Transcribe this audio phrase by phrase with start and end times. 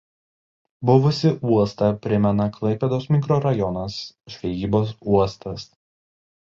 [0.89, 4.01] Buvusį uostą primena Klaipėdos mikrorajonas
[4.35, 5.73] Žvejybos uostas.